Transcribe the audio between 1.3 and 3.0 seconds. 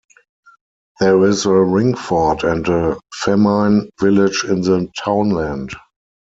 a ringfort and a